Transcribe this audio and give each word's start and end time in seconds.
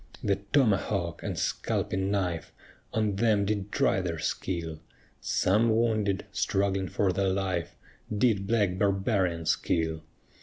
The 0.23 0.37
tomahawk 0.51 1.21
and 1.21 1.37
scalping 1.37 2.09
knife 2.09 2.51
On 2.91 3.17
them 3.17 3.45
did 3.45 3.71
try 3.71 4.01
their 4.01 4.17
skill; 4.17 4.79
Some 5.19 5.69
wounded, 5.69 6.25
struggling 6.31 6.87
for 6.89 7.13
their 7.13 7.29
life, 7.29 7.75
Did 8.11 8.47
black 8.47 8.79
barbarians 8.79 9.55
kill. 9.55 10.01